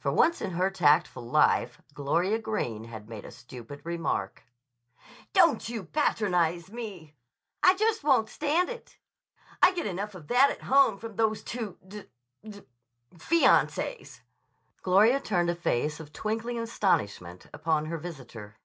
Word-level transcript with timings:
For 0.00 0.10
once 0.10 0.40
in 0.40 0.50
her 0.50 0.68
tactful 0.68 1.22
life 1.24 1.80
Gloria 1.94 2.40
Greene 2.40 2.86
had 2.86 3.08
made 3.08 3.24
a 3.24 3.30
stupid 3.30 3.82
remark. 3.84 4.42
"Don't 5.32 5.68
you 5.68 5.84
patronize 5.84 6.72
me!" 6.72 7.14
flashed 7.62 7.62
the 7.62 7.66
girl. 7.68 7.70
"I 7.70 7.74
just 7.76 8.02
won't 8.02 8.28
stand 8.28 8.68
it! 8.68 8.98
I 9.62 9.70
get 9.72 9.86
enough 9.86 10.16
of 10.16 10.26
that 10.26 10.50
at 10.50 10.62
home 10.62 10.98
from 10.98 11.14
those 11.14 11.44
two 11.44 11.78
d— 11.86 12.02
d 12.42 12.66
fiancées." 13.14 14.22
Gloria 14.82 15.20
turned 15.20 15.50
a 15.50 15.54
face 15.54 16.00
of 16.00 16.12
twinkling 16.12 16.58
astonishment 16.58 17.46
upon 17.52 17.84
her 17.86 17.98
visitor. 17.98 18.56